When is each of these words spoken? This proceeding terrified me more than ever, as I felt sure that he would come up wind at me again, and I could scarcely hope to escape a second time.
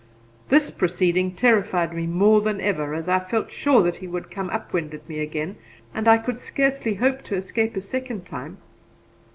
This 0.49 0.71
proceeding 0.71 1.35
terrified 1.35 1.93
me 1.93 2.07
more 2.07 2.41
than 2.41 2.59
ever, 2.59 2.95
as 2.95 3.07
I 3.07 3.19
felt 3.19 3.51
sure 3.51 3.83
that 3.83 3.97
he 3.97 4.07
would 4.07 4.31
come 4.31 4.49
up 4.49 4.73
wind 4.73 4.95
at 4.95 5.07
me 5.07 5.19
again, 5.19 5.57
and 5.93 6.07
I 6.07 6.17
could 6.17 6.39
scarcely 6.39 6.95
hope 6.95 7.21
to 7.25 7.35
escape 7.35 7.75
a 7.75 7.81
second 7.81 8.25
time. 8.25 8.57